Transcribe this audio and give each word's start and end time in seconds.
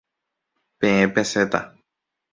Peẽ 0.79 1.03
pesẽta. 1.13 1.59